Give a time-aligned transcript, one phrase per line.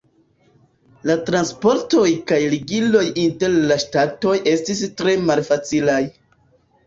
[1.09, 6.01] La transportoj kaj ligiloj inter la ŝtatoj estis tre malfacilaj.